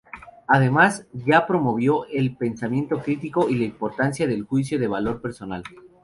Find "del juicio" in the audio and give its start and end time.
4.25-4.79